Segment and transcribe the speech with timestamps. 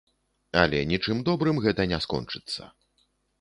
[0.61, 2.61] Але нічым добрым гэта не скончыцца.